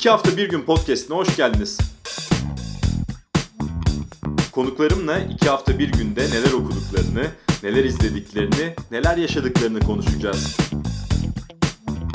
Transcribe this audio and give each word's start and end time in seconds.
İki 0.00 0.10
hafta 0.10 0.36
bir 0.36 0.48
gün 0.48 0.62
podcastine 0.62 1.16
hoş 1.16 1.36
geldiniz. 1.36 1.78
Konuklarımla 4.52 5.18
iki 5.18 5.48
hafta 5.48 5.78
bir 5.78 5.92
günde 5.92 6.20
neler 6.20 6.52
okuduklarını, 6.52 7.26
neler 7.62 7.84
izlediklerini, 7.84 8.74
neler 8.90 9.16
yaşadıklarını 9.16 9.80
konuşacağız. 9.80 10.56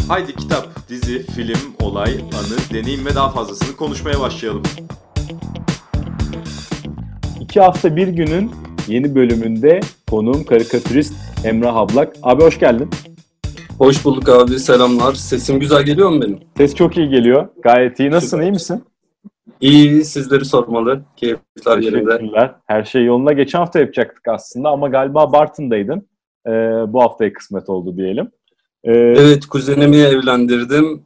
Haydi 0.08 0.36
kitap, 0.36 0.90
dizi, 0.90 1.26
film, 1.26 1.76
olay, 1.80 2.14
anı, 2.14 2.74
deneyim 2.74 3.06
ve 3.06 3.16
daha 3.16 3.30
fazlasını 3.30 3.76
konuşmaya 3.76 4.20
başlayalım. 4.20 4.64
İki 7.40 7.60
hafta 7.60 7.96
bir 7.96 8.08
günün 8.08 8.52
yeni 8.88 9.16
bölümünde 9.16 9.80
konuğum 10.10 10.44
karikatürist 10.44 11.14
Emrah 11.44 11.76
Ablak. 11.76 12.16
Abi 12.24 12.44
hoş 12.44 12.60
geldin. 12.60 12.90
Hoş 13.78 14.06
bulduk 14.06 14.30
abi, 14.30 14.60
selamlar. 14.60 15.14
Sesim 15.14 15.60
güzel 15.60 15.84
geliyor 15.84 16.10
mu 16.10 16.22
benim? 16.22 16.40
Ses 16.58 16.76
çok 16.76 16.98
iyi 16.98 17.10
geliyor. 17.10 17.48
Gayet 17.64 18.00
iyi. 18.00 18.12
Nasılsın, 18.12 18.42
iyi 18.42 18.52
misin? 18.52 18.84
İyi, 19.62 20.06
sizleri 20.06 20.46
sormalı. 20.46 21.02
Keyifler 21.16 21.78
yerinde. 21.78 22.52
Her 22.68 22.84
şey 22.84 23.06
yolunda. 23.06 23.34
Geçen 23.34 23.60
hafta 23.60 23.80
yapacaktık 23.80 24.28
aslında 24.28 24.70
ama 24.70 24.88
galiba 24.88 25.34
Bartın'daydın. 25.34 26.08
Ee, 26.48 26.52
bu 26.88 27.02
haftaya 27.02 27.34
kısmet 27.34 27.70
oldu 27.70 27.98
diyelim. 27.98 28.32
Ee, 28.84 28.92
evet, 28.94 29.46
kuzenimi 29.46 29.98
evlendirdim. 29.98 31.04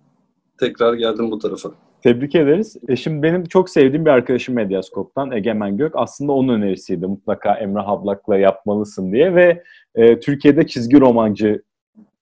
Tekrar 0.59 0.93
geldim 0.93 1.31
bu 1.31 1.39
tarafa. 1.39 1.69
Tebrik 2.03 2.35
ederiz. 2.35 2.77
E 2.87 2.95
şimdi 2.95 3.23
benim 3.23 3.45
çok 3.45 3.69
sevdiğim 3.69 4.05
bir 4.05 4.11
arkadaşım 4.11 4.55
Medyaskop'tan 4.55 5.31
Egemen 5.31 5.77
Gök. 5.77 5.91
Aslında 5.95 6.31
onun 6.31 6.53
önerisiydi. 6.53 7.07
Mutlaka 7.07 7.53
Emrah 7.53 7.87
Ablak'la 7.87 8.37
yapmalısın 8.37 9.11
diye 9.11 9.35
ve 9.35 9.63
e, 9.95 10.19
Türkiye'de 10.19 10.67
çizgi 10.67 10.99
romancı 10.99 11.61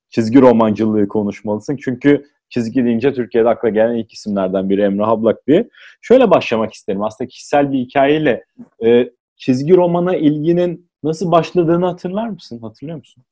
çizgi 0.10 0.42
romancılığı 0.42 1.08
konuşmalısın. 1.08 1.78
Çünkü 1.78 2.26
çizgi 2.50 2.86
deyince 2.86 3.14
Türkiye'de 3.14 3.50
akla 3.50 3.70
gelen 3.70 3.96
ilk 3.96 4.14
isimlerden 4.14 4.70
biri 4.70 4.82
Emrah 4.82 5.10
Ablak 5.10 5.48
diye. 5.48 5.70
Şöyle 6.02 6.30
başlamak 6.30 6.74
isterim. 6.74 7.04
Aslında 7.04 7.28
kişisel 7.28 7.72
bir 7.72 7.78
hikayeyle 7.78 8.46
e, 8.86 9.10
çizgi 9.36 9.78
romana 9.78 10.16
ilginin 10.16 10.90
nasıl 11.04 11.32
başladığını 11.32 11.86
hatırlar 11.86 12.28
mısın? 12.28 12.60
Hatırlıyor 12.62 12.98
musun? 12.98 13.24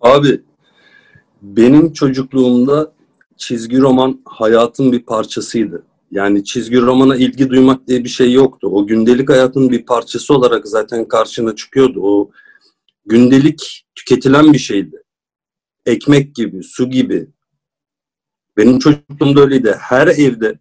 Abi 0.00 0.40
benim 1.42 1.92
çocukluğumda 1.92 2.92
çizgi 3.36 3.78
roman 3.78 4.20
hayatın 4.24 4.92
bir 4.92 5.02
parçasıydı. 5.02 5.86
Yani 6.10 6.44
çizgi 6.44 6.80
romana 6.80 7.16
ilgi 7.16 7.50
duymak 7.50 7.88
diye 7.88 8.04
bir 8.04 8.08
şey 8.08 8.32
yoktu. 8.32 8.68
O 8.72 8.86
gündelik 8.86 9.30
hayatın 9.30 9.70
bir 9.70 9.86
parçası 9.86 10.34
olarak 10.34 10.68
zaten 10.68 11.08
karşına 11.08 11.54
çıkıyordu. 11.54 12.00
O 12.02 12.30
gündelik 13.06 13.86
tüketilen 13.94 14.52
bir 14.52 14.58
şeydi 14.58 15.02
ekmek 15.86 16.34
gibi, 16.34 16.62
su 16.62 16.90
gibi. 16.90 17.28
Benim 18.56 18.78
çocukluğumda 18.78 19.40
öyleydi. 19.40 19.76
Her 19.80 20.06
evde 20.06 20.58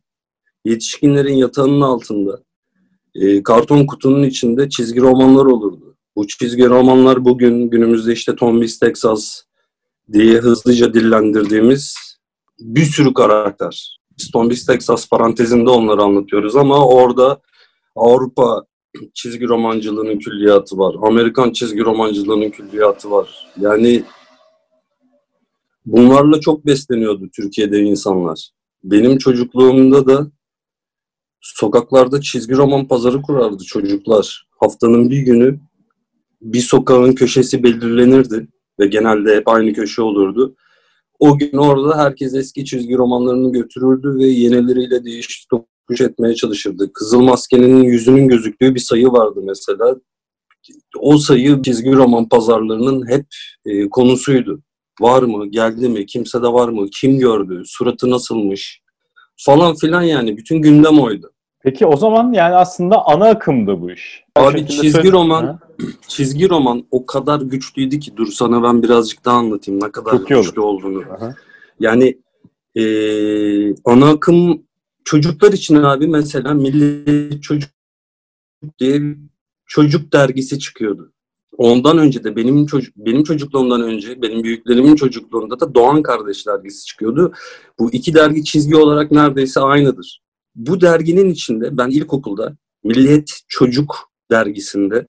yetişkinlerin 0.65 1.33
yatağının 1.33 1.81
altında 1.81 2.43
e, 3.15 3.43
karton 3.43 3.85
kutunun 3.85 4.23
içinde 4.23 4.69
çizgi 4.69 5.01
romanlar 5.01 5.45
olurdu. 5.45 5.95
Bu 6.15 6.27
çizgi 6.27 6.65
romanlar 6.65 7.25
bugün 7.25 7.69
günümüzde 7.69 8.13
işte 8.13 8.35
Tom 8.35 8.61
Biz 8.61 8.79
Texas 8.79 9.41
diye 10.13 10.37
hızlıca 10.39 10.93
dillendirdiğimiz 10.93 11.95
bir 12.59 12.85
sürü 12.85 13.13
karakter. 13.13 13.99
Biz 14.17 14.31
Tom 14.31 14.49
Biz 14.49 14.65
Texas 14.65 15.09
parantezinde 15.09 15.69
onları 15.69 16.01
anlatıyoruz 16.01 16.55
ama 16.55 16.87
orada 16.87 17.41
Avrupa 17.95 18.65
çizgi 19.13 19.47
romancılığının 19.47 20.19
külliyatı 20.19 20.77
var. 20.77 20.95
Amerikan 21.01 21.51
çizgi 21.51 21.85
romancılığının 21.85 22.49
külliyatı 22.49 23.11
var. 23.11 23.47
Yani 23.59 24.03
Bunlarla 25.85 26.39
çok 26.39 26.65
besleniyordu 26.65 27.29
Türkiye'de 27.35 27.79
insanlar. 27.79 28.49
Benim 28.83 29.17
çocukluğumda 29.17 30.07
da 30.07 30.31
sokaklarda 31.41 32.21
çizgi 32.21 32.55
roman 32.55 32.87
pazarı 32.87 33.21
kurardı 33.21 33.63
çocuklar. 33.63 34.47
Haftanın 34.59 35.09
bir 35.09 35.19
günü 35.19 35.59
bir 36.41 36.59
sokağın 36.59 37.13
köşesi 37.13 37.63
belirlenirdi 37.63 38.47
ve 38.79 38.87
genelde 38.87 39.35
hep 39.35 39.47
aynı 39.47 39.73
köşe 39.73 40.01
olurdu. 40.01 40.55
O 41.19 41.37
gün 41.37 41.57
orada 41.57 41.97
herkes 41.97 42.33
eski 42.33 42.65
çizgi 42.65 42.97
romanlarını 42.97 43.51
götürürdü 43.51 44.15
ve 44.15 44.25
yenileriyle 44.25 45.05
değiş 45.05 45.45
tokuş 45.49 46.01
etmeye 46.01 46.35
çalışırdı. 46.35 46.93
Kızıl 46.93 47.21
Maske'nin 47.21 47.83
yüzünün 47.83 48.27
gözüktüğü 48.27 48.75
bir 48.75 48.79
sayı 48.79 49.07
vardı 49.07 49.39
mesela. 49.43 49.95
O 50.99 51.17
sayı 51.17 51.61
çizgi 51.61 51.91
roman 51.91 52.29
pazarlarının 52.29 53.09
hep 53.09 53.25
e, 53.65 53.89
konusuydu. 53.89 54.61
Var 55.01 55.23
mı? 55.23 55.47
Geldi 55.47 55.89
mi? 55.89 56.05
Kimse 56.05 56.41
de 56.41 56.47
var 56.47 56.69
mı? 56.69 56.87
Kim 56.89 57.19
gördü? 57.19 57.61
Suratı 57.65 58.09
nasılmış? 58.09 58.81
Falan 59.37 59.75
filan 59.75 60.01
yani. 60.01 60.37
Bütün 60.37 60.61
gündem 60.61 60.99
oydu. 60.99 61.31
Peki 61.65 61.85
o 61.85 61.97
zaman 61.97 62.33
yani 62.33 62.55
aslında 62.55 63.05
ana 63.05 63.25
akımdı 63.29 63.81
bu 63.81 63.91
iş. 63.91 64.23
Her 64.37 64.43
Abi 64.43 64.67
çizgi 64.67 65.11
roman 65.11 65.43
ha? 65.43 65.59
çizgi 66.07 66.49
roman 66.49 66.87
o 66.91 67.05
kadar 67.05 67.41
güçlüydü 67.41 67.99
ki 67.99 68.17
dur 68.17 68.27
sana 68.27 68.63
ben 68.63 68.83
birazcık 68.83 69.25
daha 69.25 69.37
anlatayım 69.37 69.83
ne 69.83 69.91
kadar 69.91 70.11
Çok 70.11 70.27
güçlü 70.27 70.61
olduğunu. 70.61 71.03
Aha. 71.17 71.35
Yani 71.79 72.17
e, 72.75 72.83
ana 73.75 74.09
akım 74.09 74.63
çocuklar 75.03 75.53
için 75.53 75.75
abi 75.75 76.07
mesela 76.07 76.53
Milli 76.53 77.41
Çocuk 77.41 77.69
diye 78.79 79.01
çocuk 79.65 80.13
dergisi 80.13 80.59
çıkıyordu. 80.59 81.13
Ondan 81.57 81.97
önce 81.97 82.23
de 82.23 82.35
benim 82.35 82.65
çocuk 82.65 82.97
benim 82.97 83.23
çocukluğumdan 83.23 83.81
önce 83.81 84.21
benim 84.21 84.43
büyüklerimin 84.43 84.95
çocukluğunda 84.95 85.59
da 85.59 85.75
Doğan 85.75 86.03
Kardeş 86.03 86.47
dergisi 86.47 86.85
çıkıyordu. 86.85 87.33
Bu 87.79 87.91
iki 87.91 88.13
dergi 88.13 88.43
çizgi 88.43 88.75
olarak 88.75 89.11
neredeyse 89.11 89.59
aynıdır. 89.59 90.21
Bu 90.55 90.81
derginin 90.81 91.29
içinde 91.29 91.77
ben 91.77 91.89
ilkokulda 91.89 92.57
Milliyet 92.83 93.41
Çocuk 93.47 94.11
dergisinde 94.31 95.07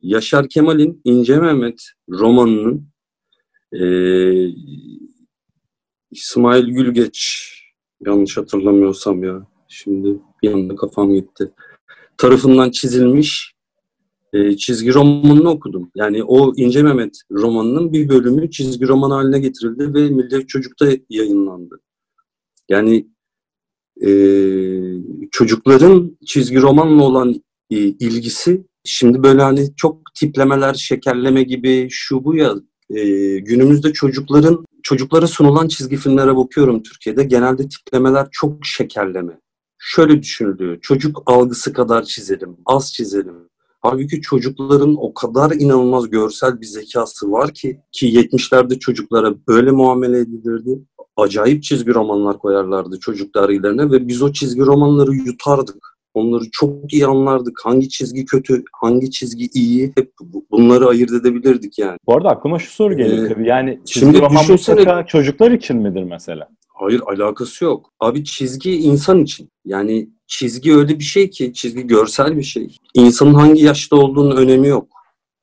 Yaşar 0.00 0.48
Kemal'in 0.48 1.00
İnce 1.04 1.38
Mehmet 1.38 1.82
romanının 2.10 2.88
e, 3.72 3.84
İsmail 6.10 6.66
Gülgeç 6.66 7.48
yanlış 8.06 8.36
hatırlamıyorsam 8.36 9.24
ya 9.24 9.46
şimdi 9.68 10.18
bir 10.42 10.52
anda 10.52 10.76
kafam 10.76 11.14
gitti 11.14 11.50
tarafından 12.16 12.70
çizilmiş 12.70 13.51
e, 14.32 14.56
çizgi 14.56 14.94
romanını 14.94 15.50
okudum. 15.50 15.90
Yani 15.94 16.24
o 16.24 16.52
İnce 16.56 16.82
Mehmet 16.82 17.20
romanının 17.30 17.92
bir 17.92 18.08
bölümü 18.08 18.50
çizgi 18.50 18.88
roman 18.88 19.10
haline 19.10 19.40
getirildi 19.40 19.94
ve 19.94 20.10
Milliyet 20.10 20.48
Çocuk'ta 20.48 20.88
yayınlandı. 21.10 21.80
Yani 22.68 23.06
e, 24.06 24.10
çocukların 25.30 26.18
çizgi 26.26 26.60
romanla 26.60 27.04
olan 27.04 27.42
e, 27.70 27.76
ilgisi 27.76 28.66
şimdi 28.84 29.22
böyle 29.22 29.42
hani 29.42 29.76
çok 29.76 30.14
tiplemeler, 30.14 30.74
şekerleme 30.74 31.42
gibi 31.42 31.88
şu 31.90 32.24
bu 32.24 32.36
ya 32.36 32.54
e, 32.90 33.04
günümüzde 33.38 33.92
çocukların 33.92 34.64
çocuklara 34.82 35.26
sunulan 35.26 35.68
çizgi 35.68 35.96
filmlere 35.96 36.36
bakıyorum 36.36 36.82
Türkiye'de 36.82 37.24
genelde 37.24 37.68
tiplemeler 37.68 38.28
çok 38.32 38.66
şekerleme. 38.66 39.40
Şöyle 39.78 40.22
düşünülüyor. 40.22 40.78
Çocuk 40.80 41.22
algısı 41.26 41.72
kadar 41.72 42.02
çizelim, 42.04 42.56
az 42.66 42.92
çizelim 42.92 43.51
Halbuki 43.82 44.20
çocukların 44.20 44.96
o 44.98 45.14
kadar 45.14 45.50
inanılmaz 45.50 46.10
görsel 46.10 46.60
bir 46.60 46.66
zekası 46.66 47.32
var 47.32 47.54
ki 47.54 47.80
ki 47.92 48.06
70'lerde 48.06 48.78
çocuklara 48.78 49.34
böyle 49.48 49.70
muamele 49.70 50.18
edilirdi. 50.18 50.78
Acayip 51.16 51.62
çizgi 51.62 51.94
romanlar 51.94 52.38
koyarlardı 52.38 52.98
çocuk 53.00 53.34
dergilerine 53.34 53.90
ve 53.90 54.08
biz 54.08 54.22
o 54.22 54.32
çizgi 54.32 54.60
romanları 54.60 55.14
yutardık. 55.14 55.92
Onları 56.14 56.44
çok 56.52 56.92
iyi 56.92 57.06
anlardık. 57.06 57.60
Hangi 57.64 57.88
çizgi 57.88 58.24
kötü, 58.24 58.64
hangi 58.72 59.10
çizgi 59.10 59.48
iyi 59.54 59.92
hep 59.96 60.12
bunları 60.50 60.86
ayırt 60.86 61.12
edebilirdik 61.12 61.78
yani. 61.78 61.96
Bu 62.06 62.14
arada 62.14 62.28
aklıma 62.28 62.58
şu 62.58 62.70
soru 62.70 62.96
geliyor 62.96 63.26
ee, 63.26 63.34
tabii. 63.34 63.48
Yani 63.48 63.80
çizgi 63.84 64.00
şimdi 64.00 64.20
roman 64.20 64.42
düşünsene, 64.42 65.04
çocuklar 65.06 65.50
için 65.50 65.76
midir 65.76 66.02
mesela? 66.02 66.48
Hayır 66.82 67.02
alakası 67.06 67.64
yok. 67.64 67.92
Abi 68.00 68.24
çizgi 68.24 68.76
insan 68.76 69.22
için. 69.22 69.50
Yani 69.64 70.08
çizgi 70.26 70.74
öyle 70.76 70.98
bir 70.98 71.04
şey 71.04 71.30
ki, 71.30 71.52
çizgi 71.52 71.86
görsel 71.86 72.36
bir 72.36 72.42
şey. 72.42 72.76
İnsanın 72.94 73.34
hangi 73.34 73.64
yaşta 73.64 73.96
olduğunun 73.96 74.36
önemi 74.36 74.68
yok. 74.68 74.88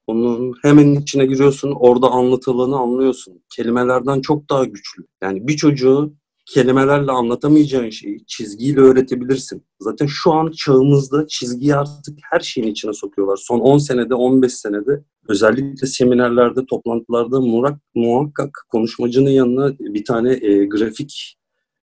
Onun 0.07 0.53
hemen 0.61 0.95
içine 0.95 1.25
giriyorsun, 1.25 1.71
orada 1.79 2.11
anlatılanı 2.11 2.77
anlıyorsun. 2.77 3.41
Kelimelerden 3.55 4.21
çok 4.21 4.49
daha 4.49 4.65
güçlü. 4.65 5.05
Yani 5.23 5.47
bir 5.47 5.57
çocuğu 5.57 6.13
kelimelerle 6.53 7.11
anlatamayacağın 7.11 7.89
şeyi 7.89 8.25
çizgiyle 8.25 8.79
öğretebilirsin. 8.79 9.63
Zaten 9.79 10.05
şu 10.05 10.33
an 10.33 10.51
çağımızda 10.51 11.27
çizgiyi 11.27 11.75
artık 11.75 12.19
her 12.31 12.39
şeyin 12.39 12.67
içine 12.67 12.93
sokuyorlar. 12.93 13.37
Son 13.37 13.59
10 13.59 13.77
senede, 13.77 14.15
15 14.15 14.53
senede 14.53 15.03
özellikle 15.27 15.87
seminerlerde, 15.87 16.65
toplantılarda 16.65 17.41
muhakkak, 17.41 17.81
muhakkak 17.95 18.65
konuşmacının 18.69 19.29
yanına 19.29 19.73
bir 19.79 20.05
tane 20.05 20.33
e, 20.33 20.65
grafik 20.65 21.37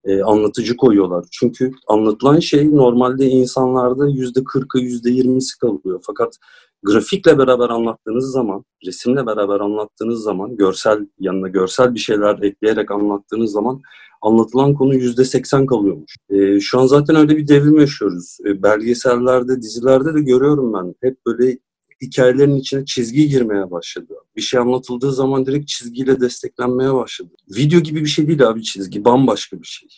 e, 0.05 0.23
anlatıcı 0.23 0.77
koyuyorlar. 0.77 1.25
Çünkü 1.33 1.71
anlatılan 1.89 2.41
şey 2.41 2.77
normalde 2.77 3.27
insanlarda 3.27 4.09
yüzde 4.09 4.45
kırkı, 4.45 4.79
yüzde 4.79 5.11
yirmisi 5.11 5.59
kalıyor. 5.59 6.01
Fakat 6.07 6.39
grafikle 6.83 7.39
beraber 7.39 7.69
anlattığınız 7.69 8.33
zaman, 8.33 8.65
resimle 8.87 9.27
beraber 9.27 9.61
anlattığınız 9.61 10.23
zaman, 10.23 10.57
görsel 10.57 11.07
yanına 11.19 11.49
görsel 11.49 11.95
bir 11.95 11.99
şeyler 11.99 12.39
ekleyerek 12.43 12.91
anlattığınız 12.91 13.53
zaman 13.53 13.83
anlatılan 14.27 14.75
konu 14.75 14.95
yüzde 14.95 15.25
seksen 15.25 15.67
kalıyormuş. 15.67 16.17
E, 16.31 16.61
şu 16.61 16.81
an 16.81 16.87
zaten 16.87 17.17
öyle 17.17 17.37
bir 17.37 17.49
devrim 17.49 17.79
yaşıyoruz. 17.79 18.39
E, 18.47 18.63
belgesellerde, 18.63 19.63
dizilerde 19.63 20.15
de 20.15 20.21
görüyorum 20.21 20.73
ben. 20.73 20.95
Hep 21.09 21.27
böyle 21.27 21.59
hikayelerin 22.03 22.57
içine 22.57 22.85
çizgi 22.85 23.29
girmeye 23.29 23.71
başladı. 23.71 24.15
Bir 24.37 24.43
şey 24.43 24.61
anlatıldığı 24.61 25.13
zaman 25.13 25.47
direkt 25.47 25.69
çizgiyle 25.69 26.21
desteklenmeye 26.21 26.95
başladı. 26.95 27.31
Video 27.57 27.81
gibi 27.81 28.01
bir 28.01 28.09
şey 28.09 28.29
değil 28.29 28.49
abi 28.49 28.63
çizgi, 28.63 29.05
bambaşka 29.05 29.63
bir 29.63 29.67
şey. 29.67 29.89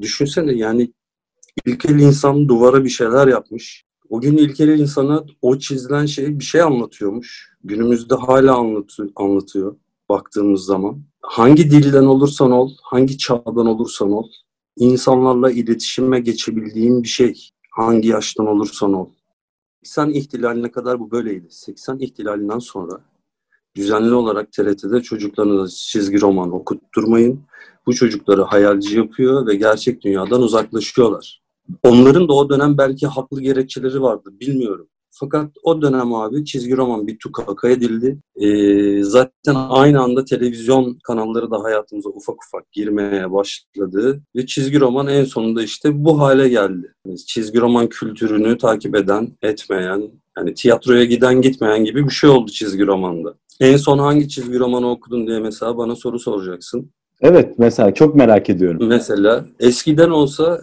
Düşünsene 0.00 0.52
yani 0.52 0.92
ilkel 1.66 2.00
insan 2.00 2.48
duvara 2.48 2.84
bir 2.84 2.90
şeyler 2.90 3.26
yapmış. 3.26 3.84
O 4.08 4.20
gün 4.20 4.36
ilkel 4.36 4.68
insana 4.68 5.24
o 5.42 5.58
çizilen 5.58 6.06
şey 6.06 6.38
bir 6.38 6.44
şey 6.44 6.62
anlatıyormuş. 6.62 7.50
Günümüzde 7.64 8.14
hala 8.14 8.56
anlatıyor, 8.56 9.10
anlatıyor 9.16 9.76
baktığımız 10.08 10.64
zaman. 10.64 11.02
Hangi 11.22 11.70
dilden 11.70 12.04
olursan 12.04 12.50
ol, 12.50 12.70
hangi 12.82 13.18
çağdan 13.18 13.66
olursan 13.66 14.12
ol, 14.12 14.28
insanlarla 14.76 15.50
iletişime 15.50 16.20
geçebildiğin 16.20 17.02
bir 17.02 17.08
şey. 17.08 17.48
Hangi 17.70 18.08
yaştan 18.08 18.46
olursan 18.46 18.92
ol. 18.92 19.08
80 19.82 20.10
ihtilaline 20.10 20.70
kadar 20.70 21.00
bu 21.00 21.10
böyleydi. 21.10 21.46
80 21.50 21.98
ihtilalinden 21.98 22.58
sonra 22.58 23.00
düzenli 23.76 24.14
olarak 24.14 24.52
TRT'de 24.52 25.02
çocuklarınıza 25.02 25.76
çizgi 25.76 26.20
roman 26.20 26.52
okutturmayın. 26.52 27.40
Bu 27.86 27.94
çocukları 27.94 28.42
hayalci 28.42 28.96
yapıyor 28.96 29.46
ve 29.46 29.54
gerçek 29.54 30.02
dünyadan 30.02 30.42
uzaklaşıyorlar. 30.42 31.42
Onların 31.82 32.28
da 32.28 32.32
o 32.32 32.50
dönem 32.50 32.78
belki 32.78 33.06
haklı 33.06 33.40
gerekçeleri 33.40 34.02
vardı 34.02 34.30
bilmiyorum. 34.40 34.88
Fakat 35.18 35.50
o 35.62 35.82
dönem 35.82 36.14
abi 36.14 36.44
çizgi 36.44 36.76
roman 36.76 37.06
bir 37.06 37.18
tukaka 37.18 37.68
edildi. 37.68 38.18
Ee, 38.36 39.02
zaten 39.02 39.54
aynı 39.54 40.00
anda 40.00 40.24
televizyon 40.24 40.98
kanalları 41.02 41.50
da 41.50 41.62
hayatımıza 41.62 42.08
ufak 42.08 42.36
ufak 42.44 42.72
girmeye 42.72 43.32
başladı. 43.32 44.22
Ve 44.36 44.46
çizgi 44.46 44.80
roman 44.80 45.06
en 45.06 45.24
sonunda 45.24 45.62
işte 45.62 46.04
bu 46.04 46.20
hale 46.20 46.48
geldi. 46.48 46.94
Çizgi 47.26 47.60
roman 47.60 47.88
kültürünü 47.88 48.58
takip 48.58 48.96
eden, 48.96 49.28
etmeyen, 49.42 50.10
yani 50.38 50.54
tiyatroya 50.54 51.04
giden 51.04 51.42
gitmeyen 51.42 51.84
gibi 51.84 52.04
bir 52.04 52.10
şey 52.10 52.30
oldu 52.30 52.50
çizgi 52.50 52.86
romanda. 52.86 53.34
En 53.60 53.76
son 53.76 53.98
hangi 53.98 54.28
çizgi 54.28 54.58
romanı 54.58 54.90
okudun 54.90 55.26
diye 55.26 55.40
mesela 55.40 55.78
bana 55.78 55.96
soru 55.96 56.18
soracaksın. 56.18 56.90
Evet 57.20 57.58
mesela 57.58 57.94
çok 57.94 58.14
merak 58.14 58.50
ediyorum. 58.50 58.88
Mesela 58.88 59.46
eskiden 59.60 60.10
olsa 60.10 60.62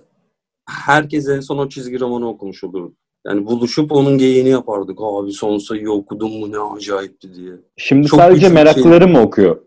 herkes 0.66 1.30
en 1.30 1.40
son 1.40 1.58
o 1.58 1.70
çizgi 1.70 2.00
romanı 2.00 2.30
okumuş 2.30 2.64
olurdu. 2.64 2.94
Yani 3.28 3.46
buluşup 3.46 3.92
onun 3.92 4.18
geyiğini 4.18 4.50
yapardık. 4.50 4.98
Abi 5.02 5.32
son 5.34 5.58
sayıyı 5.58 5.92
okudum 5.92 6.32
mu 6.40 6.52
ne 6.52 6.60
acayipti 6.60 7.36
diye. 7.36 7.52
Şimdi 7.78 8.08
Çok 8.08 8.20
sadece 8.20 8.50
meraklıları 8.50 9.08
mı 9.08 9.22
okuyor 9.22 9.58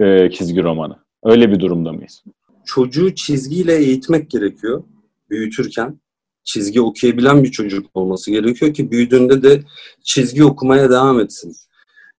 e, 0.00 0.30
çizgi 0.30 0.62
romanı? 0.62 0.96
Öyle 1.24 1.50
bir 1.50 1.60
durumda 1.60 1.92
mıyız? 1.92 2.24
Çocuğu 2.64 3.14
çizgiyle 3.14 3.76
eğitmek 3.76 4.30
gerekiyor 4.30 4.82
büyütürken. 5.30 6.00
Çizgi 6.44 6.80
okuyabilen 6.80 7.44
bir 7.44 7.50
çocuk 7.50 7.86
olması 7.94 8.30
gerekiyor 8.30 8.74
ki 8.74 8.90
büyüdüğünde 8.90 9.42
de 9.42 9.62
çizgi 10.04 10.44
okumaya 10.44 10.90
devam 10.90 11.20
etsin. 11.20 11.52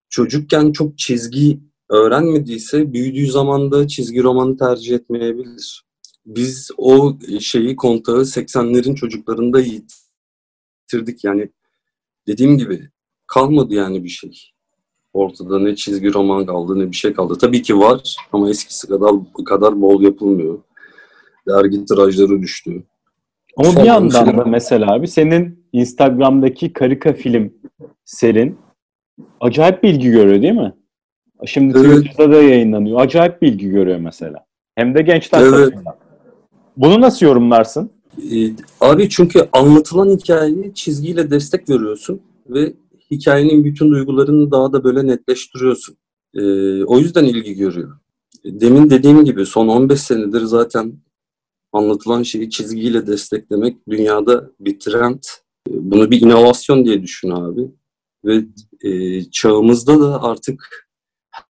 Çocukken 0.09 0.71
çok 0.71 0.97
çizgi 0.97 1.59
öğrenmediyse 1.89 2.93
büyüdüğü 2.93 3.31
zaman 3.31 3.71
da 3.71 3.87
çizgi 3.87 4.23
romanı 4.23 4.57
tercih 4.57 4.95
etmeyebilir. 4.95 5.83
Biz 6.25 6.71
o 6.77 7.17
şeyi 7.39 7.75
kontağı 7.75 8.21
80'lerin 8.21 8.95
çocuklarında 8.95 9.61
yitirdik. 10.93 11.23
Yani 11.23 11.49
dediğim 12.27 12.57
gibi 12.57 12.89
kalmadı 13.27 13.73
yani 13.73 14.03
bir 14.03 14.09
şey. 14.09 14.51
Ortada 15.13 15.59
ne 15.59 15.75
çizgi 15.75 16.13
roman 16.13 16.45
kaldı 16.45 16.79
ne 16.79 16.91
bir 16.91 16.95
şey 16.95 17.13
kaldı. 17.13 17.37
Tabii 17.41 17.61
ki 17.61 17.79
var 17.79 18.15
ama 18.33 18.49
eskisi 18.49 18.87
kadar 18.87 19.11
kadar 19.45 19.81
bol 19.81 20.01
yapılmıyor. 20.01 20.59
Dergi 21.47 21.85
tirajları 21.85 22.41
düştü. 22.41 22.83
Ama 23.57 23.71
Son 23.71 23.81
bir 23.83 23.87
yandan 23.87 24.25
şeyler- 24.25 24.37
da 24.37 24.45
mesela 24.45 24.93
abi 24.93 25.07
senin 25.07 25.65
Instagram'daki 25.73 26.73
karika 26.73 27.13
film 27.13 27.53
serin 28.05 28.57
acayip 29.41 29.83
bilgi 29.83 30.09
görüyor 30.11 30.41
değil 30.41 30.53
mi? 30.53 30.73
Şimdi 31.45 31.77
Evet. 31.79 31.97
Twitter'da 31.97 32.31
da 32.35 32.41
yayınlanıyor. 32.43 32.99
Acayip 32.99 33.41
bilgi 33.41 33.69
görüyor 33.69 33.97
mesela. 33.99 34.45
Hem 34.75 34.95
de 34.95 35.01
gençler 35.01 35.41
Evet. 35.41 35.51
tarafından. 35.51 35.95
Bunu 36.77 37.01
nasıl 37.01 37.25
yorumlarsın? 37.25 37.91
Ee, 38.23 38.51
abi 38.81 39.09
çünkü 39.09 39.49
anlatılan 39.51 40.09
hikayeyi 40.09 40.73
çizgiyle 40.73 41.31
destek 41.31 41.69
veriyorsun 41.69 42.21
ve 42.49 42.73
hikayenin 43.11 43.63
bütün 43.63 43.91
duygularını 43.91 44.51
daha 44.51 44.73
da 44.73 44.83
böyle 44.83 45.07
netleştiriyorsun. 45.07 45.97
Ee, 46.33 46.83
o 46.83 46.99
yüzden 46.99 47.23
ilgi 47.23 47.53
görüyor. 47.53 47.97
Demin 48.45 48.89
dediğim 48.89 49.25
gibi 49.25 49.45
son 49.45 49.67
15 49.67 50.01
senedir 50.01 50.41
zaten 50.41 50.93
anlatılan 51.73 52.23
şeyi 52.23 52.49
çizgiyle 52.49 53.07
desteklemek 53.07 53.89
dünyada 53.89 54.51
bir 54.59 54.79
trend. 54.79 55.23
Ee, 55.69 55.71
Bunu 55.71 56.11
bir 56.11 56.21
inovasyon 56.21 56.85
diye 56.85 57.03
düşün 57.03 57.29
abi. 57.29 57.71
Ve 58.25 58.45
e, 58.81 59.23
çağımızda 59.31 59.99
da 59.99 60.23
artık 60.23 60.89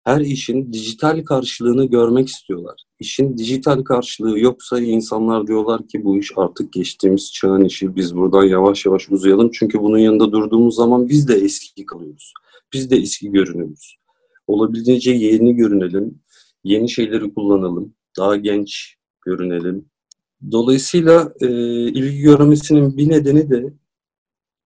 her 0.03 0.21
işin 0.21 0.73
dijital 0.73 1.23
karşılığını 1.23 1.85
görmek 1.85 2.27
istiyorlar. 2.27 2.83
İşin 3.03 3.37
dijital 3.37 3.83
karşılığı 3.83 4.39
yoksa 4.39 4.79
insanlar 4.79 5.47
diyorlar 5.47 5.87
ki 5.87 6.03
bu 6.03 6.17
iş 6.17 6.31
artık 6.35 6.73
geçtiğimiz 6.73 7.33
çağın 7.33 7.65
işi. 7.65 7.95
Biz 7.95 8.15
buradan 8.15 8.43
yavaş 8.43 8.85
yavaş 8.85 9.09
uzayalım. 9.09 9.51
Çünkü 9.53 9.79
bunun 9.79 9.97
yanında 9.97 10.31
durduğumuz 10.31 10.75
zaman 10.75 11.09
biz 11.09 11.27
de 11.27 11.33
eski 11.33 11.85
kalıyoruz. 11.85 12.33
Biz 12.73 12.91
de 12.91 12.95
eski 12.97 13.31
görünüyoruz. 13.31 13.97
Olabildiğince 14.47 15.11
yeni 15.11 15.55
görünelim. 15.55 16.19
Yeni 16.63 16.89
şeyleri 16.89 17.33
kullanalım. 17.33 17.93
Daha 18.17 18.35
genç 18.35 18.95
görünelim. 19.25 19.85
Dolayısıyla 20.51 21.33
e, 21.41 21.47
ilgi 21.87 22.21
görmesinin 22.21 22.97
bir 22.97 23.09
nedeni 23.09 23.49
de 23.49 23.73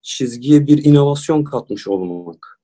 çizgiye 0.02 0.68
bir 0.68 0.86
inovasyon 0.86 1.44
katmış 1.44 1.88
olmak. 1.88 2.60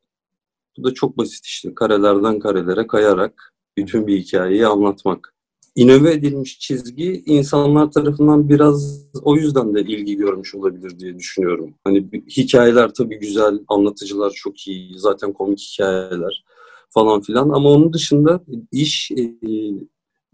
Bu 0.78 0.84
da 0.84 0.94
çok 0.94 1.18
basit 1.18 1.46
işte. 1.46 1.76
Karelerden 1.76 2.40
karelere 2.40 2.88
kayarak 2.88 3.54
bütün 3.78 4.08
bir 4.08 4.20
hikayeyi 4.20 4.68
anlatmak. 4.68 5.34
İnove 5.76 6.12
edilmiş 6.12 6.60
çizgi 6.60 7.24
insanlar 7.26 7.92
tarafından 7.92 8.50
biraz 8.50 9.08
o 9.24 9.36
yüzden 9.36 9.76
de 9.76 9.82
ilgi 9.82 10.16
görmüş 10.18 10.56
olabilir 10.56 11.00
diye 11.00 11.16
düşünüyorum. 11.16 11.74
Hani 11.84 12.08
hikayeler 12.38 12.94
tabii 12.94 13.20
güzel, 13.20 13.60
anlatıcılar 13.68 14.32
çok 14.32 14.68
iyi, 14.68 15.00
zaten 15.00 15.34
komik 15.34 15.60
hikayeler 15.60 16.44
falan 16.90 17.22
filan 17.22 17.50
ama 17.50 17.70
onun 17.70 17.94
dışında 17.94 18.44
iş 18.72 19.12
e, 19.12 19.34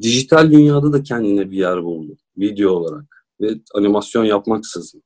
dijital 0.02 0.52
dünyada 0.52 0.94
da 0.94 1.04
kendine 1.04 1.52
bir 1.52 1.58
yer 1.58 1.84
buldu 1.84 2.18
video 2.38 2.72
olarak 2.72 3.26
ve 3.42 3.50
animasyon 3.74 4.26
yapmaksızın. 4.26 5.04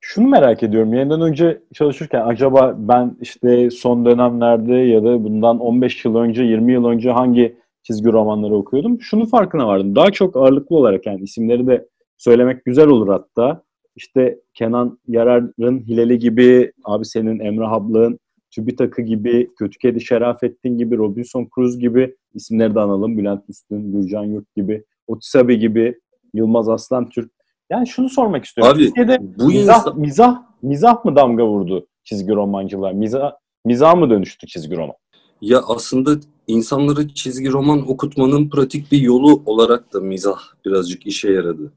Şunu 0.00 0.28
merak 0.28 0.62
ediyorum. 0.62 0.94
Yeniden 0.94 1.20
önce 1.20 1.62
çalışırken 1.74 2.26
acaba 2.26 2.74
ben 2.78 3.16
işte 3.20 3.70
son 3.70 4.04
dönemlerde 4.04 4.74
ya 4.74 5.04
da 5.04 5.24
bundan 5.24 5.60
15 5.60 6.04
yıl 6.04 6.16
önce, 6.16 6.42
20 6.42 6.72
yıl 6.72 6.84
önce 6.84 7.10
hangi 7.10 7.56
çizgi 7.84 8.12
romanları 8.12 8.54
okuyordum? 8.54 9.00
Şunun 9.00 9.24
farkına 9.24 9.66
vardım. 9.66 9.96
Daha 9.96 10.10
çok 10.10 10.36
ağırlıklı 10.36 10.76
olarak 10.76 11.06
yani 11.06 11.20
isimleri 11.20 11.66
de 11.66 11.88
söylemek 12.16 12.64
güzel 12.64 12.88
olur 12.88 13.08
hatta. 13.08 13.62
İşte 13.96 14.38
Kenan 14.54 14.98
Yarar'ın 15.08 15.80
Hilali 15.80 16.18
gibi, 16.18 16.72
abi 16.84 17.04
senin 17.04 17.40
Emrah 17.40 17.72
Ablak'ın 17.72 18.18
TÜBİTAK'ı 18.50 19.02
gibi, 19.02 19.50
Kötü 19.58 19.78
Kedi 19.78 20.00
Şerafettin 20.00 20.78
gibi, 20.78 20.96
Robinson 20.96 21.48
Crusoe 21.54 21.80
gibi 21.80 22.16
isimleri 22.34 22.74
de 22.74 22.80
analım. 22.80 23.18
Bülent 23.18 23.44
Üstün, 23.48 23.92
Gülcan 23.92 24.24
Yurt 24.24 24.54
gibi, 24.56 24.84
Otis 25.06 25.36
Abi 25.36 25.58
gibi, 25.58 25.98
Yılmaz 26.34 26.68
Aslan 26.68 27.08
Türk. 27.08 27.32
Yani 27.70 27.86
şunu 27.86 28.08
sormak 28.08 28.44
istiyorum. 28.44 28.76
Abi, 28.76 28.84
Türkiye'de 28.84 29.18
bu 29.20 29.46
mizah, 29.46 29.78
insan- 29.78 30.00
mizah, 30.00 30.42
mizah 30.62 31.04
mı 31.04 31.16
damga 31.16 31.46
vurdu 31.46 31.86
çizgi 32.04 32.32
romancılar? 32.32 32.92
Mizah, 32.92 33.32
mizah 33.64 33.94
mı 33.94 34.10
dönüştü 34.10 34.46
çizgi 34.46 34.76
roman? 34.76 34.96
Ya 35.44 35.62
aslında 35.66 36.20
insanları 36.46 37.08
çizgi 37.14 37.52
roman 37.52 37.90
okutmanın 37.90 38.50
pratik 38.50 38.92
bir 38.92 38.98
yolu 38.98 39.42
olarak 39.46 39.92
da 39.92 40.00
mizah 40.00 40.40
birazcık 40.64 41.06
işe 41.06 41.32
yaradı. 41.32 41.72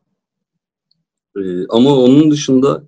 Ee, 1.38 1.68
ama 1.70 1.96
onun 1.96 2.32
dışında 2.32 2.84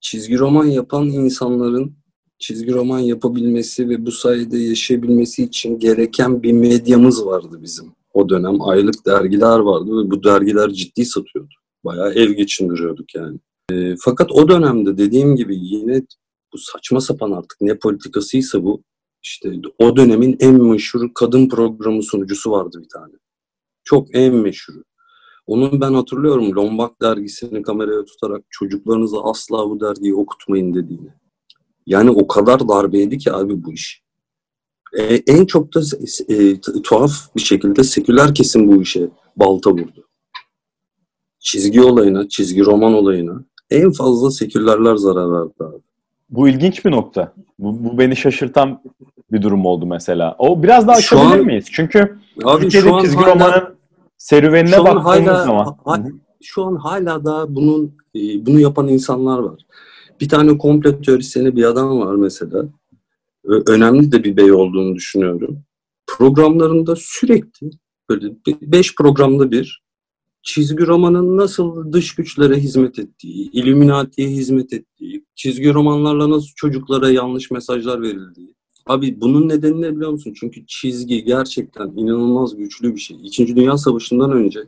çizgi 0.00 0.38
roman 0.38 0.64
yapan 0.64 1.06
insanların 1.06 1.92
çizgi 2.38 2.72
roman 2.72 2.98
yapabilmesi 2.98 3.88
ve 3.88 4.06
bu 4.06 4.12
sayede 4.12 4.58
yaşayabilmesi 4.58 5.44
için 5.44 5.78
gereken 5.78 6.42
bir 6.42 6.52
medyamız 6.52 7.26
vardı 7.26 7.58
bizim. 7.62 7.92
O 8.14 8.28
dönem 8.28 8.62
aylık 8.62 9.06
dergiler 9.06 9.58
vardı 9.58 9.90
ve 9.90 10.10
bu 10.10 10.24
dergiler 10.24 10.70
ciddi 10.70 11.04
satıyordu. 11.04 11.54
Bayağı 11.84 12.12
ev 12.12 12.30
geçindiriyorduk 12.30 13.14
yani. 13.14 13.38
Ee, 13.72 13.94
fakat 14.00 14.32
o 14.32 14.48
dönemde 14.48 14.98
dediğim 14.98 15.36
gibi 15.36 15.56
yine 15.56 16.02
bu 16.52 16.58
saçma 16.58 17.00
sapan 17.00 17.30
artık 17.30 17.60
ne 17.60 17.78
politikasıysa 17.78 18.64
bu 18.64 18.82
işte 19.22 19.52
o 19.78 19.96
dönemin 19.96 20.36
en 20.40 20.62
meşhur 20.62 21.10
kadın 21.14 21.48
programı 21.48 22.02
sunucusu 22.02 22.50
vardı 22.50 22.80
bir 22.82 22.88
tane. 22.88 23.12
Çok 23.84 24.14
en 24.14 24.34
meşhuru. 24.34 24.84
Onun 25.46 25.80
ben 25.80 25.94
hatırlıyorum 25.94 26.56
Lombak 26.56 27.02
dergisini 27.02 27.62
kameraya 27.62 28.04
tutarak 28.04 28.44
çocuklarınıza 28.50 29.24
asla 29.24 29.70
bu 29.70 29.80
dergiyi 29.80 30.14
okutmayın 30.14 30.74
dediğini. 30.74 31.10
Yani 31.86 32.10
o 32.10 32.26
kadar 32.26 32.68
darbeydi 32.68 33.18
ki 33.18 33.32
abi 33.32 33.64
bu 33.64 33.72
iş. 33.72 34.02
E, 34.98 35.02
en 35.14 35.46
çok 35.46 35.74
da 35.74 35.80
e, 36.28 36.60
tuhaf 36.60 37.12
bir 37.36 37.40
şekilde 37.40 37.84
seküler 37.84 38.34
kesim 38.34 38.68
bu 38.68 38.82
işe 38.82 39.08
balta 39.36 39.70
vurdu. 39.70 40.08
Çizgi 41.38 41.82
olayına, 41.82 42.28
çizgi 42.28 42.64
roman 42.64 42.94
olayına 42.94 43.44
en 43.70 43.92
fazla 43.92 44.30
sekülerler 44.30 44.96
zarar 44.96 45.32
verdi 45.32 45.54
abi. 45.60 45.87
Bu 46.30 46.48
ilginç 46.48 46.84
bir 46.84 46.90
nokta. 46.90 47.32
Bu, 47.58 47.84
bu 47.84 47.98
beni 47.98 48.16
şaşırtan 48.16 48.82
bir 49.32 49.42
durum 49.42 49.66
oldu 49.66 49.86
mesela. 49.86 50.36
O 50.38 50.62
biraz 50.62 50.86
daha 50.88 50.96
açabilir 50.96 51.38
an- 51.40 51.46
miyiz? 51.46 51.66
Çünkü 51.72 52.18
Abi 52.44 52.62
Türkiye'de 52.62 53.00
çizgi 53.02 53.16
hala, 53.16 53.34
romanın 53.34 53.74
serüvenine 54.18 54.76
şu 54.76 54.84
baktığımız 54.84 55.04
hala- 55.04 55.44
zaman. 55.44 55.76
ha- 55.84 56.04
şu 56.42 56.64
an 56.64 56.76
hala 56.76 57.24
da 57.24 57.54
bunun 57.54 57.96
e, 58.14 58.46
bunu 58.46 58.60
yapan 58.60 58.88
insanlar 58.88 59.38
var. 59.38 59.60
Bir 60.20 60.28
tane 60.28 60.58
komplo 60.58 61.00
teorisyeni 61.00 61.56
bir 61.56 61.64
adam 61.64 62.00
var 62.00 62.14
mesela. 62.14 62.64
Önemli 63.66 64.12
de 64.12 64.24
bir 64.24 64.36
bey 64.36 64.52
olduğunu 64.52 64.94
düşünüyorum. 64.94 65.62
Programlarında 66.06 66.94
sürekli 66.96 67.70
böyle 68.10 68.26
5 68.62 68.94
programda 68.94 69.50
bir 69.50 69.82
çizgi 70.42 70.86
romanın 70.86 71.36
nasıl 71.36 71.92
dış 71.92 72.14
güçlere 72.14 72.56
hizmet 72.56 72.98
ettiği, 72.98 73.50
Illuminati'ye 73.52 74.28
hizmet 74.28 74.72
ettiği, 74.72 75.24
çizgi 75.38 75.74
romanlarla 75.74 76.30
nasıl 76.30 76.48
çocuklara 76.56 77.10
yanlış 77.10 77.50
mesajlar 77.50 78.02
verildiği. 78.02 78.54
Abi 78.86 79.20
bunun 79.20 79.48
nedeni 79.48 79.82
ne 79.82 79.96
biliyor 79.96 80.10
musun? 80.10 80.34
Çünkü 80.40 80.66
çizgi 80.66 81.24
gerçekten 81.24 81.86
inanılmaz 81.86 82.56
güçlü 82.56 82.94
bir 82.94 83.00
şey. 83.00 83.16
İkinci 83.24 83.56
Dünya 83.56 83.78
Savaşı'ndan 83.78 84.32
önce 84.32 84.60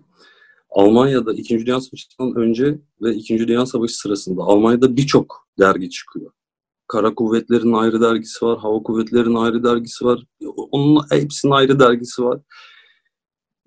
Almanya'da 0.70 1.32
İkinci 1.32 1.66
Dünya 1.66 1.80
Savaşı'ndan 1.80 2.34
önce 2.36 2.78
ve 3.02 3.14
İkinci 3.14 3.48
Dünya 3.48 3.66
Savaşı 3.66 3.98
sırasında 3.98 4.42
Almanya'da 4.42 4.96
birçok 4.96 5.48
dergi 5.58 5.90
çıkıyor. 5.90 6.30
Kara 6.88 7.14
Kuvvetler'in 7.14 7.72
ayrı 7.72 8.00
dergisi 8.00 8.44
var, 8.44 8.58
Hava 8.58 8.82
Kuvvetleri'nin 8.82 9.34
ayrı 9.34 9.64
dergisi 9.64 10.04
var. 10.04 10.26
Onun 10.70 11.02
hepsinin 11.10 11.52
ayrı 11.52 11.80
dergisi 11.80 12.24
var. 12.24 12.40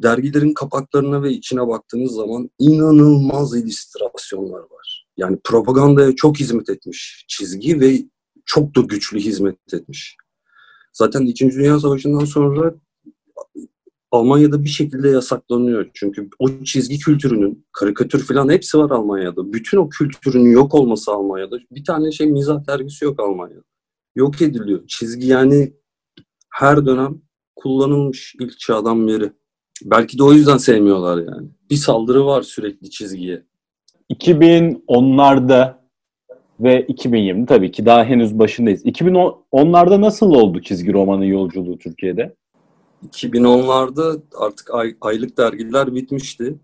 Dergilerin 0.04 0.54
kapaklarına 0.54 1.24
ve 1.24 1.32
içine 1.32 1.68
baktığınız 1.68 2.12
zaman 2.12 2.50
inanılmaz 2.60 3.56
illüstrasyonlar 3.56 4.60
var. 4.60 4.93
Yani 5.18 5.38
propagandaya 5.44 6.16
çok 6.16 6.40
hizmet 6.40 6.70
etmiş 6.70 7.26
çizgi 7.28 7.80
ve 7.80 8.06
çok 8.46 8.76
da 8.76 8.82
güçlü 8.82 9.20
hizmet 9.20 9.74
etmiş. 9.74 10.18
Zaten 10.94 11.22
İkinci 11.22 11.56
Dünya 11.56 11.80
Savaşı'ndan 11.80 12.26
sonra 12.26 12.76
Almanya'da 14.12 14.64
bir 14.64 14.70
şekilde 14.70 15.10
yasaklanıyor. 15.10 15.90
Çünkü 15.94 16.30
o 16.40 16.64
çizgi 16.64 17.00
kültürünün, 17.00 17.66
karikatür 17.72 18.26
falan 18.26 18.50
hepsi 18.50 18.78
var 18.78 18.90
Almanya'da. 18.92 19.54
Bütün 19.54 19.78
o 19.78 19.90
kültürün 19.90 20.46
yok 20.52 20.74
olması 20.74 21.12
Almanya'da. 21.12 21.58
Bir 21.72 21.84
tane 21.84 22.12
şey 22.12 22.28
mizah 22.28 22.68
dergisi 22.68 23.06
yok 23.06 23.20
Almanya'da. 23.20 23.64
Yok 24.16 24.42
ediliyor. 24.42 24.88
Çizgi 24.88 25.28
yani 25.28 25.74
her 26.50 26.86
dönem 26.86 27.22
kullanılmış 27.56 28.36
ilk 28.40 28.60
çağdan 28.60 29.08
beri. 29.08 29.32
Belki 29.84 30.18
de 30.18 30.24
o 30.24 30.34
yüzden 30.34 30.58
sevmiyorlar 30.58 31.18
yani. 31.18 31.50
Bir 31.70 31.76
saldırı 31.76 32.26
var 32.26 32.42
sürekli 32.42 32.90
çizgiye. 32.90 33.46
2010'larda 34.10 35.74
ve 36.60 36.86
2020 36.88 37.46
tabii 37.46 37.72
ki 37.72 37.86
daha 37.86 38.04
henüz 38.04 38.40
başındayız. 38.40 38.86
2010'larda 38.86 40.02
nasıl 40.02 40.32
oldu 40.32 40.62
çizgi 40.62 40.94
romanın 40.94 41.26
yolculuğu 41.26 41.78
Türkiye'de? 41.78 42.36
2010'larda 43.12 44.22
artık 44.38 44.74
ay- 44.74 44.96
aylık 45.02 45.38
dergiler 45.38 45.96
bitmişti. 45.96 46.56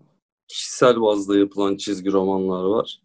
Kişisel 0.48 1.00
bazda 1.00 1.38
yapılan 1.38 1.76
çizgi 1.76 2.12
romanlar 2.12 2.64
var. 2.64 3.00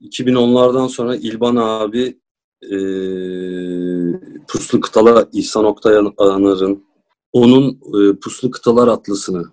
2010'lardan 0.00 0.88
sonra 0.88 1.16
İlban 1.16 1.56
abi 1.56 2.18
eee 2.62 4.20
Puslu 4.48 4.80
Kıtalar 4.80 5.28
İhsan 5.32 5.64
Oktay 5.64 5.96
Anar'ın 6.18 6.84
onun 7.32 7.70
e, 7.70 8.16
Puslu 8.16 8.50
Kıtalar 8.50 8.88
Atlısı'nı 8.88 9.44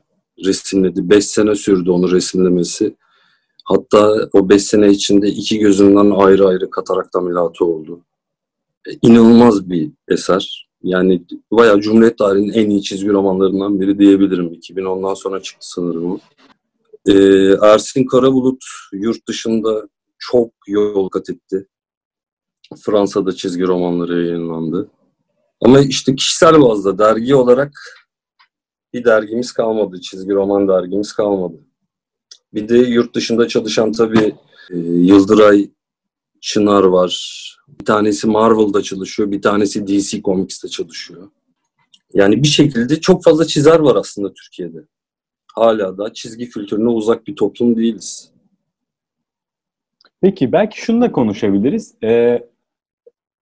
resimledi. 0.45 1.09
5 1.09 1.25
sene 1.25 1.55
sürdü 1.55 1.89
onu 1.89 2.11
resimlemesi. 2.11 2.95
Hatta 3.69 4.29
o 4.33 4.49
5 4.49 4.63
sene 4.63 4.89
içinde 4.89 5.27
iki 5.27 5.59
gözünden 5.59 6.11
ayrı 6.11 6.47
ayrı 6.47 6.69
katarak 6.69 7.15
ameliyatı 7.15 7.65
oldu. 7.65 8.01
E, 8.87 8.91
inanılmaz 9.01 9.69
bir 9.69 9.91
eser. 10.07 10.69
Yani 10.83 11.23
bayağı 11.51 11.81
Cumhuriyet 11.81 12.17
tarihinin 12.17 12.53
en 12.53 12.69
iyi 12.69 12.81
çizgi 12.81 13.09
romanlarından 13.09 13.79
biri 13.79 13.99
diyebilirim. 13.99 14.53
2010'dan 14.53 15.13
sonra 15.13 15.41
çıktı 15.41 15.69
sanırım. 15.69 16.19
Ee, 17.07 17.13
Ersin 17.61 18.05
Karabulut 18.05 18.63
yurt 18.93 19.27
dışında 19.27 19.87
çok 20.17 20.51
yol 20.67 21.09
kat 21.09 21.29
etti. 21.29 21.67
Fransa'da 22.85 23.31
çizgi 23.31 23.63
romanları 23.63 24.25
yayınlandı. 24.25 24.89
Ama 25.61 25.79
işte 25.79 26.15
kişisel 26.15 26.61
bazda 26.61 26.97
dergi 26.97 27.35
olarak 27.35 27.71
bir 28.93 29.05
dergimiz 29.05 29.51
kalmadı. 29.51 30.01
Çizgi 30.01 30.33
roman 30.33 30.67
dergimiz 30.67 31.13
kalmadı. 31.13 31.68
Bir 32.53 32.69
de 32.69 32.77
yurt 32.77 33.15
dışında 33.15 33.47
çalışan 33.47 33.91
tabii 33.91 34.35
e, 34.71 34.77
Yıldıray 34.77 35.69
Çınar 36.41 36.83
var. 36.83 37.45
Bir 37.67 37.85
tanesi 37.85 38.27
Marvel'da 38.27 38.81
çalışıyor, 38.81 39.31
bir 39.31 39.41
tanesi 39.41 39.87
DC 39.87 40.21
Comics'te 40.21 40.67
çalışıyor. 40.67 41.29
Yani 42.13 42.43
bir 42.43 42.47
şekilde 42.47 43.01
çok 43.01 43.23
fazla 43.23 43.45
çizer 43.45 43.79
var 43.79 43.95
aslında 43.95 44.33
Türkiye'de. 44.33 44.77
Hala 45.55 45.97
da 45.97 46.13
çizgi 46.13 46.49
kültürüne 46.49 46.87
uzak 46.87 47.27
bir 47.27 47.35
toplum 47.35 47.77
değiliz. 47.77 48.31
Peki 50.21 50.51
belki 50.51 50.81
şunu 50.81 51.01
da 51.01 51.11
konuşabiliriz. 51.11 51.93
Ee, 52.03 52.47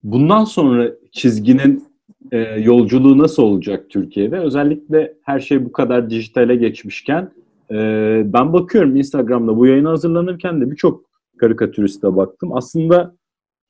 bundan 0.04 0.44
sonra 0.44 0.92
çizginin 1.12 1.88
e, 2.32 2.38
yolculuğu 2.40 3.18
nasıl 3.18 3.44
olacak 3.44 3.90
Türkiye'de? 3.90 4.40
Özellikle 4.40 5.14
her 5.22 5.40
şey 5.40 5.66
bu 5.66 5.72
kadar 5.72 6.10
dijitale 6.10 6.56
geçmişken 6.56 7.32
e, 7.72 8.22
ben 8.26 8.54
bakıyorum 8.54 8.96
Instagram'da 8.96 9.58
bu 9.58 9.66
yayına 9.66 9.90
hazırlanırken 9.90 10.62
de 10.62 10.72
birçok 10.72 11.04
karikatüriste 11.38 12.16
baktım. 12.16 12.54
Aslında 12.54 13.16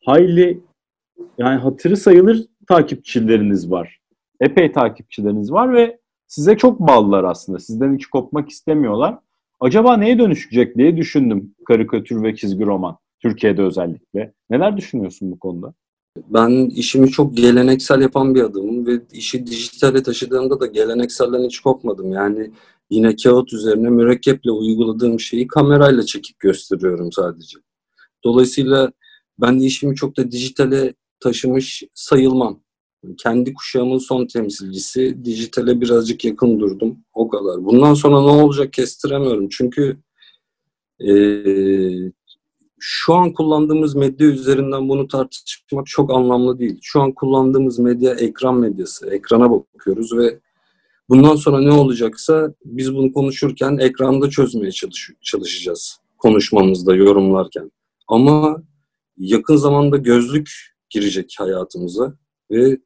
hayli 0.06 0.62
yani 1.38 1.60
hatırı 1.60 1.98
sayılır 1.98 2.46
takipçileriniz 2.68 3.72
var. 3.72 4.00
Epey 4.40 4.72
takipçileriniz 4.72 5.52
var 5.52 5.74
ve 5.74 6.00
size 6.28 6.58
çok 6.58 6.80
bağlılar 6.80 7.24
aslında. 7.24 7.60
Sizden 7.60 7.96
hiç 7.96 8.06
kopmak 8.06 8.50
istemiyorlar. 8.50 9.18
Acaba 9.60 9.98
neye 9.98 10.20
dönüşecek 10.20 10.78
diye 10.78 10.98
düşündüm 10.98 11.56
karikatür 11.68 12.24
ve 12.24 12.36
çizgi 12.36 12.66
roman. 12.66 12.98
Türkiye'de 13.20 13.62
özellikle. 13.62 14.34
Neler 14.50 14.78
düşünüyorsun 14.78 15.32
bu 15.32 15.40
konuda? 15.40 15.74
Ben 16.30 16.70
işimi 16.70 17.10
çok 17.10 17.38
geleneksel 17.38 18.02
yapan 18.02 18.36
bir 18.36 18.42
adamım 18.42 18.88
ve 18.88 19.02
işi 19.14 19.48
dijitale 19.48 20.04
taşıdığımda 20.04 20.60
da 20.60 20.66
gelenekselden 20.66 21.44
hiç 21.44 21.60
kopmadım. 21.60 22.12
Yani 22.12 22.52
yine 22.90 23.16
kağıt 23.16 23.54
üzerine 23.54 23.90
mürekkeple 23.90 24.52
uyguladığım 24.52 25.20
şeyi 25.20 25.48
kamerayla 25.48 26.04
çekip 26.04 26.40
gösteriyorum 26.40 27.12
sadece. 27.12 27.58
Dolayısıyla 28.24 28.92
ben 29.42 29.60
de 29.60 29.66
işimi 29.66 29.96
çok 29.96 30.18
da 30.18 30.32
dijitale 30.32 30.94
taşımış 31.20 31.84
sayılmam. 31.94 32.60
Kendi 33.18 33.54
kuşağımın 33.54 33.98
son 33.98 34.26
temsilcisi. 34.26 35.26
Dijitale 35.26 35.82
birazcık 35.82 36.26
yakın 36.26 36.60
durdum. 36.60 36.98
O 37.14 37.28
kadar. 37.28 37.66
Bundan 37.66 37.94
sonra 37.94 38.22
ne 38.22 38.44
olacak 38.44 38.74
kestiremiyorum. 38.74 39.50
Çünkü 39.50 39.98
eee, 41.00 42.12
şu 42.80 43.14
an 43.14 43.34
kullandığımız 43.34 43.96
medya 43.96 44.28
üzerinden 44.28 44.90
bunu 44.90 45.08
tartışmak 45.08 45.86
çok 45.86 46.14
anlamlı 46.14 46.60
değil. 46.60 46.80
Şu 46.82 47.02
an 47.02 47.12
kullandığımız 47.12 47.80
medya 47.80 48.14
ekran 48.14 48.56
medyası. 48.56 49.10
Ekrana 49.10 49.52
bakıyoruz 49.52 50.18
ve 50.18 50.40
bundan 51.10 51.36
sonra 51.36 51.62
ne 51.62 51.72
olacaksa 51.72 52.54
biz 52.66 52.96
bunu 52.96 53.14
konuşurken 53.14 53.78
ekranda 53.78 54.30
çözmeye 54.30 54.72
çalış- 54.72 55.12
çalışacağız. 55.22 56.00
Konuşmamızda, 56.18 56.96
yorumlarken. 56.96 57.72
Ama 58.08 58.64
yakın 59.18 59.56
zamanda 59.56 59.98
gözlük 59.98 60.50
girecek 60.90 61.36
hayatımıza 61.40 62.14
ve 62.52 62.78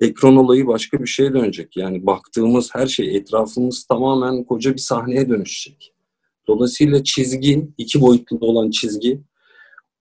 ekran 0.00 0.36
olayı 0.36 0.66
başka 0.66 1.00
bir 1.00 1.06
şeye 1.06 1.32
dönecek. 1.32 1.76
Yani 1.76 2.06
baktığımız 2.06 2.70
her 2.74 2.86
şey, 2.86 3.16
etrafımız 3.16 3.84
tamamen 3.84 4.44
koca 4.44 4.72
bir 4.72 4.78
sahneye 4.78 5.28
dönüşecek. 5.28 5.94
Dolayısıyla 6.48 7.04
çizgi, 7.04 7.68
iki 7.78 8.00
boyutlu 8.00 8.38
olan 8.40 8.70
çizgi 8.70 9.20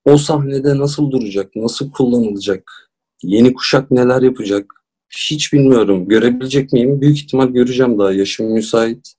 o 0.05 0.17
sahnede 0.17 0.77
nasıl 0.77 1.11
duracak, 1.11 1.55
nasıl 1.55 1.91
kullanılacak, 1.91 2.91
yeni 3.23 3.53
kuşak 3.53 3.91
neler 3.91 4.21
yapacak 4.21 4.77
hiç 5.09 5.53
bilmiyorum. 5.53 6.07
Görebilecek 6.07 6.73
miyim? 6.73 7.01
Büyük 7.01 7.17
ihtimal 7.17 7.47
göreceğim 7.47 7.99
daha. 7.99 8.13
Yaşım 8.13 8.51
müsait. 8.53 9.13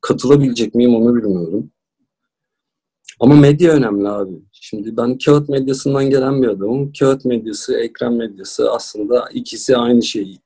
Katılabilecek 0.00 0.74
miyim 0.74 0.94
onu 0.94 1.16
bilmiyorum. 1.16 1.70
Ama 3.20 3.34
medya 3.34 3.72
önemli 3.72 4.08
abi. 4.08 4.34
Şimdi 4.52 4.96
ben 4.96 5.18
kağıt 5.18 5.48
medyasından 5.48 6.10
gelen 6.10 6.42
bir 6.42 6.48
adamım. 6.48 6.92
Kağıt 6.98 7.24
medyası, 7.24 7.78
ekran 7.78 8.12
medyası 8.12 8.72
aslında 8.72 9.28
ikisi 9.34 9.76
aynı 9.76 10.02
şey. 10.02 10.38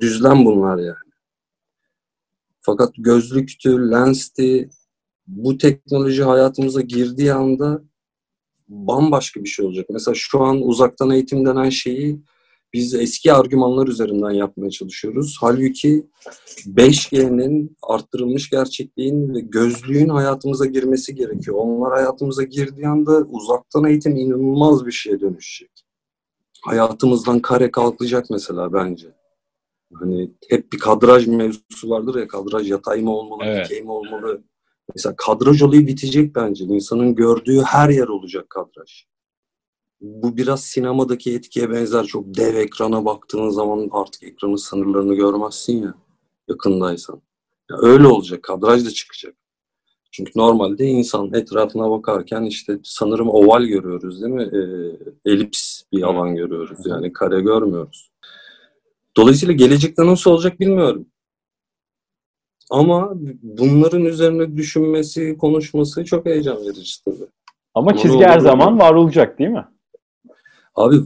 Düzlem 0.00 0.44
bunlar 0.44 0.78
yani. 0.78 0.96
Fakat 2.60 2.94
gözlüktü, 2.98 3.90
lensti, 3.90 4.70
bu 5.26 5.58
teknoloji 5.58 6.22
hayatımıza 6.22 6.80
girdiği 6.80 7.32
anda 7.32 7.82
bambaşka 8.68 9.44
bir 9.44 9.48
şey 9.48 9.66
olacak. 9.66 9.86
Mesela 9.90 10.14
şu 10.14 10.40
an 10.40 10.62
uzaktan 10.62 11.10
eğitim 11.10 11.46
denen 11.46 11.70
şeyi 11.70 12.20
biz 12.72 12.94
eski 12.94 13.32
argümanlar 13.32 13.88
üzerinden 13.88 14.30
yapmaya 14.30 14.70
çalışıyoruz. 14.70 15.36
Halbuki 15.40 16.06
5G'nin 16.66 17.76
arttırılmış 17.82 18.50
gerçekliğin 18.50 19.34
ve 19.34 19.40
gözlüğün 19.40 20.08
hayatımıza 20.08 20.66
girmesi 20.66 21.14
gerekiyor. 21.14 21.56
Onlar 21.60 21.92
hayatımıza 21.92 22.42
girdiği 22.42 22.88
anda 22.88 23.22
uzaktan 23.22 23.84
eğitim 23.84 24.16
inanılmaz 24.16 24.86
bir 24.86 24.92
şeye 24.92 25.20
dönüşecek. 25.20 25.70
Hayatımızdan 26.64 27.40
kare 27.40 27.70
kalkacak 27.70 28.26
mesela 28.30 28.72
bence. 28.72 29.08
Hani 29.94 30.30
hep 30.48 30.72
bir 30.72 30.78
kadraj 30.78 31.26
mevzusu 31.26 31.90
vardır 31.90 32.14
ya 32.20 32.28
kadraj 32.28 32.70
yatay 32.70 33.02
mı 33.02 33.16
olmalı, 33.16 33.42
Evet. 33.44 33.64
dikey 33.64 33.82
mi 33.82 33.90
olmalı? 33.90 34.42
Mesela 34.94 35.14
kadraj 35.16 35.62
olayı 35.62 35.86
bitecek 35.86 36.34
bence. 36.34 36.64
İnsanın 36.64 37.14
gördüğü 37.14 37.62
her 37.62 37.88
yer 37.88 38.08
olacak 38.08 38.50
kadraj. 38.50 39.04
Bu 40.00 40.36
biraz 40.36 40.64
sinemadaki 40.64 41.34
etkiye 41.34 41.70
benzer. 41.70 42.04
Çok 42.04 42.36
dev 42.36 42.54
ekrana 42.54 43.04
baktığın 43.04 43.50
zaman 43.50 43.88
artık 43.92 44.22
ekranın 44.22 44.56
sınırlarını 44.56 45.14
görmezsin 45.14 45.82
ya 45.82 45.94
yakındaysan. 46.48 47.22
Ya 47.70 47.76
öyle 47.80 48.06
olacak. 48.06 48.42
Kadraj 48.42 48.86
da 48.86 48.90
çıkacak. 48.90 49.34
Çünkü 50.10 50.32
normalde 50.36 50.84
insan 50.84 51.34
etrafına 51.34 51.90
bakarken 51.90 52.42
işte 52.42 52.78
sanırım 52.82 53.28
oval 53.28 53.62
görüyoruz 53.62 54.22
değil 54.22 54.34
mi? 54.34 54.42
Ee, 54.42 55.30
elips 55.30 55.82
bir 55.92 56.02
alan 56.02 56.36
görüyoruz. 56.36 56.78
Yani 56.86 57.12
kare 57.12 57.40
görmüyoruz. 57.40 58.10
Dolayısıyla 59.16 59.54
gelecekte 59.54 60.06
nasıl 60.06 60.30
olacak 60.30 60.60
bilmiyorum. 60.60 61.06
Ama 62.70 63.12
bunların 63.42 64.04
üzerine 64.04 64.56
düşünmesi, 64.56 65.36
konuşması 65.38 66.04
çok 66.04 66.26
heyecan 66.26 66.56
verici 66.56 67.04
tabii. 67.04 67.16
Ama 67.74 67.90
Ama 67.90 67.96
çizgi 67.96 68.24
her 68.24 68.36
olur 68.36 68.44
zaman 68.44 68.78
var 68.78 68.94
olacak 68.94 69.38
değil 69.38 69.50
mi? 69.50 69.64
Abi 70.74 70.96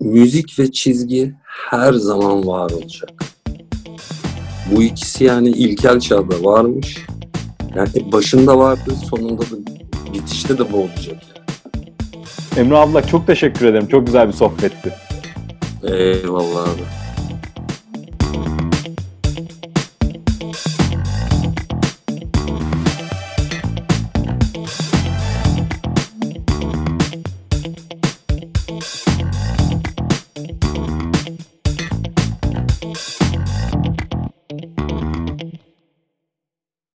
müzik 0.00 0.58
ve 0.58 0.72
çizgi 0.72 1.34
her 1.44 1.92
zaman 1.92 2.46
var 2.46 2.70
olacak. 2.70 3.10
Bu 4.72 4.82
ikisi 4.82 5.24
yani 5.24 5.48
ilkel 5.48 6.00
çağda 6.00 6.44
varmış. 6.44 7.06
Yani 7.76 8.12
başında 8.12 8.58
vardı, 8.58 8.94
sonunda 9.10 9.42
da 9.42 9.56
bitişte 10.14 10.58
de 10.58 10.72
bu 10.72 10.76
olacak. 10.76 11.22
Emre 12.56 12.76
abla 12.76 13.06
çok 13.06 13.26
teşekkür 13.26 13.66
ederim. 13.66 13.88
Çok 13.88 14.06
güzel 14.06 14.28
bir 14.28 14.32
sohbetti. 14.32 14.92
Eyvallah 15.82 16.62
abi. 16.62 17.03